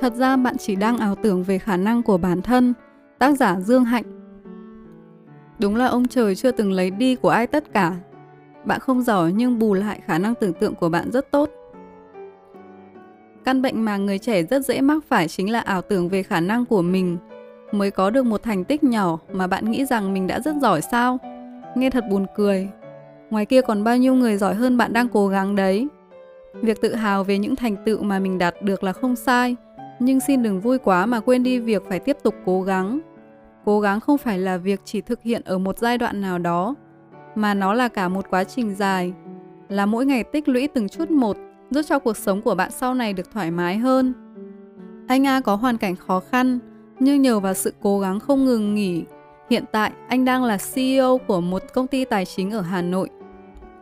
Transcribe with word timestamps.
Thật 0.00 0.14
ra 0.14 0.36
bạn 0.36 0.56
chỉ 0.58 0.76
đang 0.76 0.98
ảo 0.98 1.14
tưởng 1.14 1.42
về 1.42 1.58
khả 1.58 1.76
năng 1.76 2.02
của 2.02 2.18
bản 2.18 2.42
thân. 2.42 2.74
Tác 3.18 3.36
giả 3.36 3.60
Dương 3.60 3.84
Hạnh 3.84 4.04
Đúng 5.58 5.76
là 5.76 5.86
ông 5.86 6.08
trời 6.08 6.34
chưa 6.34 6.50
từng 6.50 6.72
lấy 6.72 6.90
đi 6.90 7.16
của 7.16 7.28
ai 7.28 7.46
tất 7.46 7.72
cả. 7.72 7.92
Bạn 8.64 8.80
không 8.80 9.02
giỏi 9.02 9.32
nhưng 9.32 9.58
bù 9.58 9.74
lại 9.74 10.00
khả 10.06 10.18
năng 10.18 10.34
tưởng 10.34 10.52
tượng 10.52 10.74
của 10.74 10.88
bạn 10.88 11.10
rất 11.12 11.30
tốt. 11.30 11.50
Căn 13.44 13.62
bệnh 13.62 13.84
mà 13.84 13.96
người 13.96 14.18
trẻ 14.18 14.42
rất 14.42 14.64
dễ 14.66 14.80
mắc 14.80 15.04
phải 15.08 15.28
chính 15.28 15.52
là 15.52 15.60
ảo 15.60 15.82
tưởng 15.82 16.08
về 16.08 16.22
khả 16.22 16.40
năng 16.40 16.64
của 16.64 16.82
mình. 16.82 17.16
Mới 17.72 17.90
có 17.90 18.10
được 18.10 18.26
một 18.26 18.42
thành 18.42 18.64
tích 18.64 18.84
nhỏ 18.84 19.18
mà 19.32 19.46
bạn 19.46 19.70
nghĩ 19.70 19.84
rằng 19.84 20.12
mình 20.12 20.26
đã 20.26 20.40
rất 20.40 20.56
giỏi 20.62 20.80
sao? 20.80 21.18
Nghe 21.76 21.90
thật 21.90 22.04
buồn 22.10 22.26
cười. 22.36 22.68
Ngoài 23.30 23.46
kia 23.46 23.62
còn 23.62 23.84
bao 23.84 23.96
nhiêu 23.96 24.14
người 24.14 24.36
giỏi 24.36 24.54
hơn 24.54 24.76
bạn 24.76 24.92
đang 24.92 25.08
cố 25.08 25.28
gắng 25.28 25.56
đấy. 25.56 25.88
Việc 26.62 26.80
tự 26.80 26.94
hào 26.94 27.24
về 27.24 27.38
những 27.38 27.56
thành 27.56 27.76
tựu 27.84 28.02
mà 28.02 28.18
mình 28.18 28.38
đạt 28.38 28.62
được 28.62 28.84
là 28.84 28.92
không 28.92 29.16
sai, 29.16 29.56
nhưng 30.00 30.20
xin 30.20 30.42
đừng 30.42 30.60
vui 30.60 30.78
quá 30.78 31.06
mà 31.06 31.20
quên 31.20 31.42
đi 31.42 31.58
việc 31.58 31.82
phải 31.88 31.98
tiếp 31.98 32.16
tục 32.22 32.34
cố 32.44 32.62
gắng. 32.62 33.00
Cố 33.64 33.80
gắng 33.80 34.00
không 34.00 34.18
phải 34.18 34.38
là 34.38 34.56
việc 34.56 34.80
chỉ 34.84 35.00
thực 35.00 35.22
hiện 35.22 35.42
ở 35.44 35.58
một 35.58 35.78
giai 35.78 35.98
đoạn 35.98 36.20
nào 36.20 36.38
đó, 36.38 36.74
mà 37.34 37.54
nó 37.54 37.74
là 37.74 37.88
cả 37.88 38.08
một 38.08 38.30
quá 38.30 38.44
trình 38.44 38.74
dài, 38.74 39.12
là 39.68 39.86
mỗi 39.86 40.06
ngày 40.06 40.24
tích 40.24 40.48
lũy 40.48 40.68
từng 40.68 40.88
chút 40.88 41.10
một, 41.10 41.36
giúp 41.70 41.82
cho 41.88 41.98
cuộc 41.98 42.16
sống 42.16 42.42
của 42.42 42.54
bạn 42.54 42.70
sau 42.70 42.94
này 42.94 43.12
được 43.12 43.30
thoải 43.32 43.50
mái 43.50 43.78
hơn. 43.78 44.14
Anh 45.08 45.26
A 45.26 45.40
có 45.40 45.54
hoàn 45.54 45.76
cảnh 45.76 45.96
khó 45.96 46.20
khăn, 46.20 46.58
nhưng 46.98 47.22
nhờ 47.22 47.40
vào 47.40 47.54
sự 47.54 47.74
cố 47.82 48.00
gắng 48.00 48.20
không 48.20 48.44
ngừng 48.44 48.74
nghỉ, 48.74 49.04
hiện 49.50 49.64
tại 49.72 49.92
anh 50.08 50.24
đang 50.24 50.44
là 50.44 50.58
CEO 50.74 51.18
của 51.18 51.40
một 51.40 51.62
công 51.74 51.86
ty 51.86 52.04
tài 52.04 52.24
chính 52.24 52.50
ở 52.50 52.60
Hà 52.60 52.82
Nội. 52.82 53.08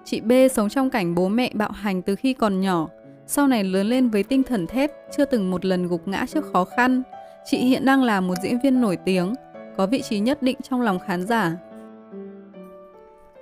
Chị 0.04 0.20
B 0.20 0.32
sống 0.52 0.68
trong 0.68 0.90
cảnh 0.90 1.14
bố 1.14 1.28
mẹ 1.28 1.50
bạo 1.54 1.70
hành 1.70 2.02
từ 2.02 2.14
khi 2.14 2.32
còn 2.32 2.60
nhỏ, 2.60 2.88
sau 3.30 3.46
này 3.46 3.64
lớn 3.64 3.86
lên 3.86 4.08
với 4.08 4.22
tinh 4.22 4.42
thần 4.42 4.66
thép, 4.66 4.92
chưa 5.16 5.24
từng 5.24 5.50
một 5.50 5.64
lần 5.64 5.88
gục 5.88 6.08
ngã 6.08 6.26
trước 6.28 6.44
khó 6.52 6.64
khăn. 6.64 7.02
Chị 7.50 7.58
hiện 7.58 7.84
đang 7.84 8.02
là 8.02 8.20
một 8.20 8.34
diễn 8.42 8.58
viên 8.62 8.80
nổi 8.80 8.96
tiếng, 8.96 9.34
có 9.76 9.86
vị 9.86 10.02
trí 10.02 10.18
nhất 10.18 10.42
định 10.42 10.56
trong 10.70 10.80
lòng 10.80 10.98
khán 10.98 11.26
giả. 11.26 11.56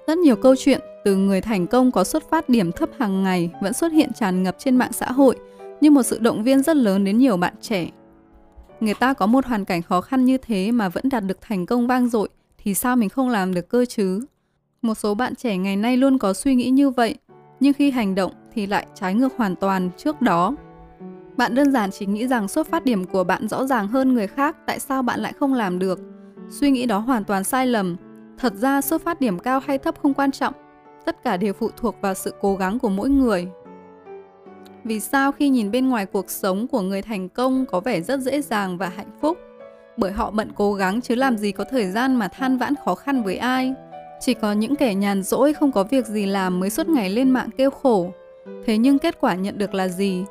Rất 0.07 0.19
nhiều 0.19 0.37
câu 0.37 0.55
chuyện 0.59 0.81
từ 1.05 1.17
người 1.17 1.41
thành 1.41 1.67
công 1.67 1.93
có 1.93 2.05
xuất 2.05 2.31
phát 2.31 2.49
điểm 2.49 2.73
thấp 2.73 2.89
hàng 2.99 3.23
ngày 3.23 3.51
vẫn 3.63 3.73
xuất 3.73 3.93
hiện 3.93 4.13
tràn 4.13 4.43
ngập 4.43 4.57
trên 4.59 4.77
mạng 4.77 4.93
xã 4.93 5.13
hội 5.13 5.37
như 5.81 5.91
một 5.91 6.03
sự 6.03 6.19
động 6.19 6.43
viên 6.43 6.63
rất 6.63 6.77
lớn 6.77 7.05
đến 7.05 7.19
nhiều 7.19 7.37
bạn 7.37 7.55
trẻ. 7.61 7.91
Người 8.81 8.95
ta 8.95 9.13
có 9.13 9.27
một 9.27 9.47
hoàn 9.47 9.65
cảnh 9.65 9.83
khó 9.83 10.01
khăn 10.01 10.25
như 10.25 10.39
thế 10.39 10.73
mà 10.73 10.89
vẫn 10.89 11.09
đạt 11.09 11.25
được 11.25 11.39
thành 11.41 11.67
công 11.67 11.87
vang 11.87 12.09
dội 12.09 12.29
thì 12.59 12.75
sao 12.75 12.97
mình 12.97 13.09
không 13.09 13.29
làm 13.29 13.55
được 13.55 13.69
cơ 13.69 13.85
chứ? 13.85 14.21
Một 14.83 14.95
số 14.95 15.15
bạn 15.15 15.35
trẻ 15.35 15.57
ngày 15.57 15.77
nay 15.77 15.97
luôn 15.97 16.19
có 16.19 16.33
suy 16.33 16.55
nghĩ 16.55 16.71
như 16.71 16.91
vậy, 16.91 17.15
nhưng 17.61 17.73
khi 17.73 17.91
hành 17.91 18.15
động 18.15 18.33
thì 18.55 18.67
lại 18.67 18.87
trái 18.95 19.15
ngược 19.15 19.37
hoàn 19.37 19.57
toàn 19.57 19.91
trước 19.97 20.23
đó. 20.23 20.55
Bạn 21.37 21.55
đơn 21.55 21.73
giản 21.73 21.91
chỉ 21.91 22.07
nghĩ 22.07 22.27
rằng 22.27 22.49
xuất 22.49 22.67
phát 22.67 22.85
điểm 22.85 23.05
của 23.05 23.25
bạn 23.25 23.49
rõ 23.49 23.67
ràng 23.67 23.89
hơn 23.89 24.15
người 24.15 24.27
khác, 24.27 24.57
tại 24.67 24.81
sao 24.81 25.03
bạn 25.03 25.21
lại 25.21 25.33
không 25.33 25.55
làm 25.55 25.79
được? 25.79 26.01
Suy 26.51 26.71
nghĩ 26.71 26.87
đó 26.87 26.99
hoàn 26.99 27.25
toàn 27.25 27.45
sai 27.45 27.67
lầm. 27.67 27.97
Thật 28.39 28.55
ra 28.55 28.81
xuất 28.81 29.03
phát 29.03 29.21
điểm 29.21 29.39
cao 29.39 29.61
hay 29.67 29.79
thấp 29.79 29.95
không 30.03 30.15
quan 30.15 30.33
trọng, 30.33 30.55
tất 31.05 31.23
cả 31.23 31.37
đều 31.37 31.53
phụ 31.53 31.71
thuộc 31.77 31.97
vào 32.01 32.15
sự 32.15 32.35
cố 32.41 32.57
gắng 32.57 32.79
của 32.79 32.89
mỗi 32.89 33.09
người. 33.09 33.49
Vì 34.85 35.01
sao 35.01 35.33
khi 35.33 35.49
nhìn 35.49 35.71
bên 35.71 35.89
ngoài 35.89 36.07
cuộc 36.07 36.31
sống 36.31 36.67
của 36.69 36.81
người 36.81 37.03
thành 37.03 37.29
công 37.29 37.67
có 37.67 37.81
vẻ 37.81 38.01
rất 38.01 38.21
dễ 38.21 38.43
dàng 38.43 38.79
và 38.79 38.89
hạnh 38.89 39.11
phúc? 39.21 39.39
Bởi 39.97 40.13
họ 40.13 40.31
bận 40.31 40.53
cố 40.55 40.75
gắng 40.75 41.01
chứ 41.01 41.15
làm 41.15 41.37
gì 41.37 41.53
có 41.53 41.65
thời 41.71 41.91
gian 41.91 42.17
mà 42.17 42.29
than 42.29 42.59
vãn 42.59 42.75
khó 42.85 42.95
khăn 42.95 43.23
với 43.23 43.37
ai. 43.37 43.75
Chỉ 44.21 44.35
có 44.35 44.53
những 44.53 44.77
kẻ 44.77 44.95
nhàn 44.95 45.23
rỗi 45.23 45.53
không 45.53 45.73
có 45.73 45.85
việc 45.85 46.07
gì 46.07 46.27
làm 46.27 46.61
mới 46.61 46.71
suốt 46.71 46.89
ngày 46.89 47.11
lên 47.11 47.31
mạng 47.31 47.49
kêu 47.57 47.71
khổ. 47.71 48.13
Thế 48.67 48.79
nhưng 48.79 48.99
kết 48.99 49.21
quả 49.21 49.35
nhận 49.35 49.59
được 49.59 49.75
là 49.75 49.89
gì? 49.89 50.25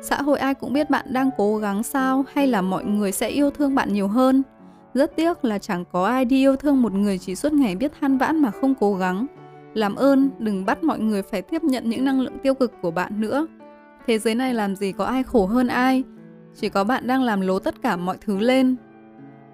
Xã 0.00 0.22
hội 0.22 0.38
ai 0.38 0.54
cũng 0.54 0.72
biết 0.72 0.90
bạn 0.90 1.06
đang 1.08 1.30
cố 1.36 1.56
gắng 1.56 1.82
sao 1.82 2.24
hay 2.32 2.46
là 2.46 2.62
mọi 2.62 2.84
người 2.84 3.12
sẽ 3.12 3.28
yêu 3.28 3.50
thương 3.50 3.74
bạn 3.74 3.92
nhiều 3.92 4.08
hơn? 4.08 4.42
Rất 4.94 5.16
tiếc 5.16 5.44
là 5.44 5.58
chẳng 5.58 5.84
có 5.92 6.06
ai 6.06 6.24
đi 6.24 6.36
yêu 6.36 6.56
thương 6.56 6.82
một 6.82 6.92
người 6.92 7.18
chỉ 7.18 7.34
suốt 7.34 7.52
ngày 7.52 7.76
biết 7.76 7.92
than 8.00 8.18
vãn 8.18 8.42
mà 8.42 8.50
không 8.50 8.74
cố 8.80 8.94
gắng. 8.94 9.26
Làm 9.74 9.94
ơn, 9.94 10.30
đừng 10.38 10.64
bắt 10.64 10.84
mọi 10.84 10.98
người 10.98 11.22
phải 11.22 11.42
tiếp 11.42 11.64
nhận 11.64 11.90
những 11.90 12.04
năng 12.04 12.20
lượng 12.20 12.38
tiêu 12.42 12.54
cực 12.54 12.72
của 12.82 12.90
bạn 12.90 13.20
nữa. 13.20 13.46
Thế 14.06 14.18
giới 14.18 14.34
này 14.34 14.54
làm 14.54 14.76
gì 14.76 14.92
có 14.92 15.04
ai 15.04 15.22
khổ 15.22 15.46
hơn 15.46 15.68
ai, 15.68 16.02
chỉ 16.54 16.68
có 16.68 16.84
bạn 16.84 17.06
đang 17.06 17.22
làm 17.22 17.40
lố 17.40 17.58
tất 17.58 17.82
cả 17.82 17.96
mọi 17.96 18.16
thứ 18.20 18.38
lên. 18.38 18.76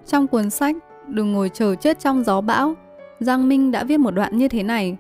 Trong 0.07 0.27
cuốn 0.27 0.51
sách 0.51 0.77
Đừng 1.09 1.33
ngồi 1.33 1.49
chờ 1.49 1.75
chết 1.75 1.99
trong 1.99 2.25
gió 2.25 2.41
bão, 2.41 2.75
Giang 3.21 3.49
Minh 3.49 3.71
đã 3.71 3.85
viết 3.85 3.97
một 3.97 4.11
đoạn 4.11 4.39
như 4.39 4.49
thế 4.49 4.63
này. 4.63 4.97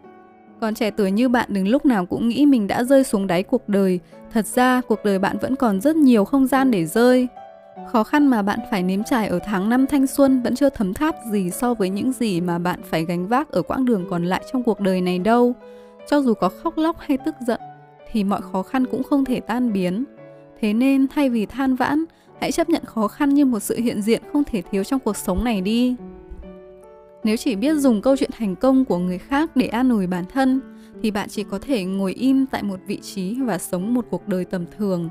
Còn 0.60 0.74
trẻ 0.74 0.90
tuổi 0.90 1.10
như 1.10 1.28
bạn 1.28 1.48
đừng 1.52 1.68
lúc 1.68 1.86
nào 1.86 2.06
cũng 2.06 2.28
nghĩ 2.28 2.46
mình 2.46 2.66
đã 2.66 2.84
rơi 2.84 3.04
xuống 3.04 3.26
đáy 3.26 3.42
cuộc 3.42 3.68
đời. 3.68 4.00
Thật 4.32 4.46
ra, 4.46 4.80
cuộc 4.88 5.04
đời 5.04 5.18
bạn 5.18 5.38
vẫn 5.38 5.56
còn 5.56 5.80
rất 5.80 5.96
nhiều 5.96 6.24
không 6.24 6.46
gian 6.46 6.70
để 6.70 6.86
rơi. 6.86 7.28
Khó 7.92 8.04
khăn 8.04 8.26
mà 8.26 8.42
bạn 8.42 8.58
phải 8.70 8.82
nếm 8.82 9.04
trải 9.04 9.28
ở 9.28 9.38
tháng 9.38 9.68
năm 9.68 9.86
thanh 9.86 10.06
xuân 10.06 10.42
vẫn 10.42 10.54
chưa 10.56 10.68
thấm 10.68 10.94
tháp 10.94 11.16
gì 11.30 11.50
so 11.50 11.74
với 11.74 11.88
những 11.88 12.12
gì 12.12 12.40
mà 12.40 12.58
bạn 12.58 12.80
phải 12.90 13.04
gánh 13.04 13.26
vác 13.26 13.50
ở 13.50 13.62
quãng 13.62 13.84
đường 13.84 14.06
còn 14.10 14.24
lại 14.24 14.44
trong 14.52 14.62
cuộc 14.62 14.80
đời 14.80 15.00
này 15.00 15.18
đâu. 15.18 15.54
Cho 16.10 16.20
dù 16.20 16.34
có 16.34 16.48
khóc 16.48 16.78
lóc 16.78 16.96
hay 16.98 17.18
tức 17.18 17.34
giận, 17.46 17.60
thì 18.12 18.24
mọi 18.24 18.40
khó 18.52 18.62
khăn 18.62 18.86
cũng 18.86 19.02
không 19.02 19.24
thể 19.24 19.40
tan 19.40 19.72
biến. 19.72 20.04
Thế 20.60 20.72
nên 20.72 21.06
thay 21.08 21.30
vì 21.30 21.46
than 21.46 21.74
vãn, 21.74 22.04
hãy 22.40 22.52
chấp 22.52 22.68
nhận 22.68 22.84
khó 22.84 23.08
khăn 23.08 23.34
như 23.34 23.44
một 23.44 23.60
sự 23.60 23.76
hiện 23.76 24.02
diện 24.02 24.22
không 24.32 24.44
thể 24.44 24.62
thiếu 24.70 24.84
trong 24.84 25.00
cuộc 25.00 25.16
sống 25.16 25.44
này 25.44 25.60
đi. 25.60 25.96
Nếu 27.26 27.36
chỉ 27.36 27.56
biết 27.56 27.74
dùng 27.74 28.02
câu 28.02 28.16
chuyện 28.16 28.30
thành 28.38 28.56
công 28.56 28.84
của 28.84 28.98
người 28.98 29.18
khác 29.18 29.56
để 29.56 29.66
an 29.66 29.88
ủi 29.88 30.06
bản 30.06 30.24
thân, 30.32 30.60
thì 31.02 31.10
bạn 31.10 31.28
chỉ 31.28 31.44
có 31.44 31.58
thể 31.58 31.84
ngồi 31.84 32.12
im 32.12 32.46
tại 32.46 32.62
một 32.62 32.80
vị 32.86 33.00
trí 33.02 33.36
và 33.40 33.58
sống 33.58 33.94
một 33.94 34.06
cuộc 34.10 34.28
đời 34.28 34.44
tầm 34.44 34.64
thường. 34.78 35.10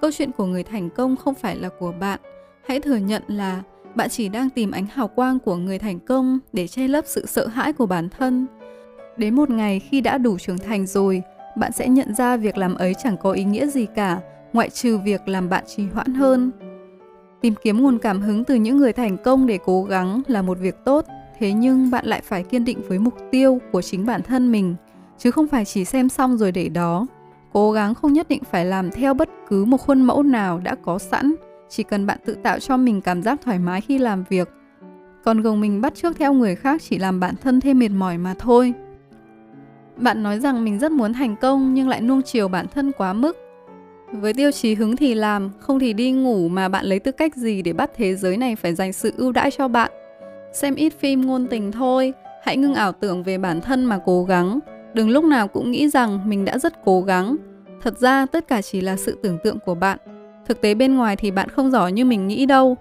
Câu 0.00 0.10
chuyện 0.12 0.32
của 0.32 0.46
người 0.46 0.62
thành 0.62 0.90
công 0.90 1.16
không 1.16 1.34
phải 1.34 1.56
là 1.56 1.68
của 1.78 1.92
bạn. 2.00 2.20
Hãy 2.66 2.80
thừa 2.80 2.96
nhận 2.96 3.22
là 3.28 3.62
bạn 3.94 4.08
chỉ 4.08 4.28
đang 4.28 4.50
tìm 4.50 4.70
ánh 4.70 4.86
hào 4.86 5.08
quang 5.08 5.38
của 5.38 5.56
người 5.56 5.78
thành 5.78 6.00
công 6.00 6.38
để 6.52 6.66
che 6.66 6.88
lấp 6.88 7.04
sự 7.06 7.26
sợ 7.26 7.46
hãi 7.46 7.72
của 7.72 7.86
bản 7.86 8.08
thân. 8.08 8.46
Đến 9.16 9.34
một 9.34 9.50
ngày 9.50 9.80
khi 9.80 10.00
đã 10.00 10.18
đủ 10.18 10.38
trưởng 10.38 10.58
thành 10.58 10.86
rồi, 10.86 11.22
bạn 11.56 11.72
sẽ 11.72 11.88
nhận 11.88 12.14
ra 12.14 12.36
việc 12.36 12.56
làm 12.56 12.74
ấy 12.74 12.94
chẳng 13.02 13.16
có 13.16 13.32
ý 13.32 13.44
nghĩa 13.44 13.66
gì 13.66 13.86
cả, 13.94 14.20
ngoại 14.52 14.70
trừ 14.70 14.98
việc 14.98 15.28
làm 15.28 15.48
bạn 15.48 15.64
trì 15.76 15.82
hoãn 15.92 16.14
hơn. 16.14 16.50
Tìm 17.40 17.54
kiếm 17.62 17.82
nguồn 17.82 17.98
cảm 17.98 18.20
hứng 18.20 18.44
từ 18.44 18.54
những 18.54 18.76
người 18.76 18.92
thành 18.92 19.16
công 19.24 19.46
để 19.46 19.58
cố 19.64 19.84
gắng 19.84 20.22
là 20.26 20.42
một 20.42 20.58
việc 20.58 20.76
tốt, 20.84 21.06
thế 21.38 21.52
nhưng 21.52 21.90
bạn 21.90 22.06
lại 22.06 22.20
phải 22.24 22.42
kiên 22.42 22.64
định 22.64 22.78
với 22.88 22.98
mục 22.98 23.14
tiêu 23.30 23.58
của 23.72 23.82
chính 23.82 24.06
bản 24.06 24.22
thân 24.22 24.52
mình, 24.52 24.74
chứ 25.18 25.30
không 25.30 25.46
phải 25.46 25.64
chỉ 25.64 25.84
xem 25.84 26.08
xong 26.08 26.36
rồi 26.36 26.52
để 26.52 26.68
đó. 26.68 27.06
Cố 27.52 27.72
gắng 27.72 27.94
không 27.94 28.12
nhất 28.12 28.28
định 28.28 28.42
phải 28.50 28.64
làm 28.64 28.90
theo 28.90 29.14
bất 29.14 29.28
cứ 29.48 29.64
một 29.64 29.76
khuôn 29.76 30.02
mẫu 30.02 30.22
nào 30.22 30.58
đã 30.58 30.74
có 30.74 30.98
sẵn, 30.98 31.34
chỉ 31.68 31.82
cần 31.82 32.06
bạn 32.06 32.18
tự 32.24 32.34
tạo 32.34 32.58
cho 32.58 32.76
mình 32.76 33.00
cảm 33.00 33.22
giác 33.22 33.40
thoải 33.44 33.58
mái 33.58 33.80
khi 33.80 33.98
làm 33.98 34.24
việc. 34.28 34.48
Còn 35.24 35.42
gồng 35.42 35.60
mình 35.60 35.80
bắt 35.80 35.94
trước 35.94 36.16
theo 36.18 36.32
người 36.32 36.56
khác 36.56 36.82
chỉ 36.88 36.98
làm 36.98 37.20
bản 37.20 37.34
thân 37.42 37.60
thêm 37.60 37.78
mệt 37.78 37.88
mỏi 37.88 38.18
mà 38.18 38.34
thôi. 38.38 38.72
Bạn 39.96 40.22
nói 40.22 40.40
rằng 40.40 40.64
mình 40.64 40.78
rất 40.78 40.92
muốn 40.92 41.12
thành 41.12 41.36
công 41.36 41.74
nhưng 41.74 41.88
lại 41.88 42.00
nuông 42.00 42.22
chiều 42.22 42.48
bản 42.48 42.66
thân 42.74 42.92
quá 42.98 43.12
mức. 43.12 43.36
Với 44.12 44.34
tiêu 44.34 44.50
chí 44.52 44.74
hứng 44.74 44.96
thì 44.96 45.14
làm, 45.14 45.50
không 45.58 45.78
thì 45.78 45.92
đi 45.92 46.12
ngủ 46.12 46.48
mà 46.48 46.68
bạn 46.68 46.84
lấy 46.84 46.98
tư 46.98 47.12
cách 47.12 47.36
gì 47.36 47.62
để 47.62 47.72
bắt 47.72 47.90
thế 47.96 48.16
giới 48.16 48.36
này 48.36 48.56
phải 48.56 48.74
dành 48.74 48.92
sự 48.92 49.12
ưu 49.16 49.32
đãi 49.32 49.50
cho 49.50 49.68
bạn. 49.68 49.90
Xem 50.56 50.74
ít 50.74 50.92
phim 50.98 51.26
ngôn 51.26 51.46
tình 51.46 51.72
thôi, 51.72 52.12
hãy 52.42 52.56
ngưng 52.56 52.74
ảo 52.74 52.92
tưởng 52.92 53.22
về 53.22 53.38
bản 53.38 53.60
thân 53.60 53.84
mà 53.84 53.98
cố 54.04 54.24
gắng. 54.24 54.58
Đừng 54.94 55.10
lúc 55.10 55.24
nào 55.24 55.48
cũng 55.48 55.70
nghĩ 55.70 55.88
rằng 55.88 56.28
mình 56.28 56.44
đã 56.44 56.58
rất 56.58 56.84
cố 56.84 57.00
gắng. 57.00 57.36
Thật 57.82 57.98
ra 57.98 58.26
tất 58.26 58.48
cả 58.48 58.62
chỉ 58.62 58.80
là 58.80 58.96
sự 58.96 59.18
tưởng 59.22 59.38
tượng 59.44 59.58
của 59.66 59.74
bạn. 59.74 59.98
Thực 60.46 60.60
tế 60.60 60.74
bên 60.74 60.96
ngoài 60.96 61.16
thì 61.16 61.30
bạn 61.30 61.48
không 61.48 61.70
giỏi 61.70 61.92
như 61.92 62.04
mình 62.04 62.26
nghĩ 62.26 62.46
đâu. 62.46 62.76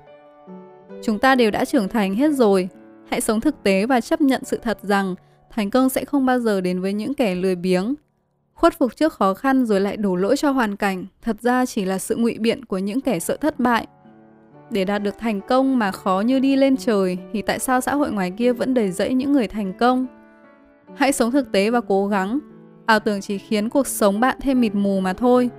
Chúng 1.03 1.19
ta 1.19 1.35
đều 1.35 1.51
đã 1.51 1.65
trưởng 1.65 1.87
thành 1.87 2.15
hết 2.15 2.31
rồi. 2.31 2.69
Hãy 3.09 3.21
sống 3.21 3.41
thực 3.41 3.63
tế 3.63 3.85
và 3.85 4.01
chấp 4.01 4.21
nhận 4.21 4.43
sự 4.43 4.59
thật 4.63 4.77
rằng 4.81 5.15
thành 5.49 5.69
công 5.69 5.89
sẽ 5.89 6.05
không 6.05 6.25
bao 6.25 6.39
giờ 6.39 6.61
đến 6.61 6.81
với 6.81 6.93
những 6.93 7.13
kẻ 7.13 7.35
lười 7.35 7.55
biếng. 7.55 7.93
Khuất 8.53 8.77
phục 8.77 8.95
trước 8.95 9.13
khó 9.13 9.33
khăn 9.33 9.65
rồi 9.65 9.81
lại 9.81 9.97
đổ 9.97 10.16
lỗi 10.16 10.37
cho 10.37 10.51
hoàn 10.51 10.75
cảnh, 10.75 11.05
thật 11.21 11.41
ra 11.41 11.66
chỉ 11.66 11.85
là 11.85 11.97
sự 11.97 12.16
ngụy 12.16 12.37
biện 12.39 12.66
của 12.66 12.78
những 12.78 13.01
kẻ 13.01 13.19
sợ 13.19 13.37
thất 13.37 13.59
bại. 13.59 13.87
Để 14.70 14.85
đạt 14.85 15.03
được 15.03 15.17
thành 15.17 15.41
công 15.41 15.79
mà 15.79 15.91
khó 15.91 16.20
như 16.20 16.40
đi 16.40 16.56
lên 16.56 16.78
trời, 16.78 17.17
thì 17.34 17.41
tại 17.41 17.59
sao 17.59 17.82
xã 17.82 17.96
hội 17.96 18.12
ngoài 18.12 18.32
kia 18.32 18.53
vẫn 18.53 18.73
đầy 18.73 18.91
rẫy 18.91 19.14
những 19.14 19.32
người 19.32 19.47
thành 19.47 19.73
công? 19.73 20.06
Hãy 20.96 21.12
sống 21.12 21.32
thực 21.32 21.52
tế 21.52 21.70
và 21.70 21.82
cố 21.82 22.08
gắng. 22.08 22.40
Ảo 22.85 23.00
tưởng 23.00 23.22
chỉ 23.22 23.38
khiến 23.38 23.70
cuộc 23.70 23.88
sống 23.88 24.20
bạn 24.20 24.38
thêm 24.41 24.62
mịt 24.62 24.76
mù 24.76 25.00
mà 25.00 25.14
thôi. 25.14 25.50